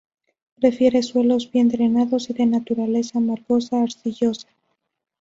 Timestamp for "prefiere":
0.55-1.03